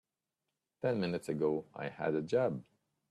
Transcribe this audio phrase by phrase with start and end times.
[0.81, 2.63] Ten minutes ago I had a job.